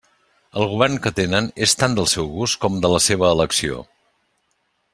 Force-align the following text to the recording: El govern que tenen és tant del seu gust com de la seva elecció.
El 0.61 0.63
govern 0.71 0.95
que 1.03 1.11
tenen 1.19 1.49
és 1.65 1.75
tant 1.81 1.97
del 1.99 2.09
seu 2.13 2.31
gust 2.39 2.59
com 2.65 2.81
de 2.87 2.91
la 2.95 3.03
seva 3.09 3.29
elecció. 3.37 3.83